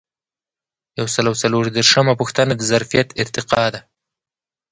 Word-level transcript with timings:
یو 0.99 1.07
سل 1.13 1.25
او 1.29 1.35
څلور 1.43 1.63
دیرشمه 1.77 2.13
پوښتنه 2.21 2.53
د 2.55 2.61
ظرفیت 2.71 3.07
ارتقا 3.21 3.63
ده. 3.73 3.81